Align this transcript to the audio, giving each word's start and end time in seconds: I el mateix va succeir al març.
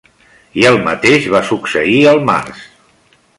I 0.61 0.63
el 0.69 0.77
mateix 0.87 1.27
va 1.35 1.41
succeir 1.49 1.99
al 2.13 2.23
març. 2.31 2.65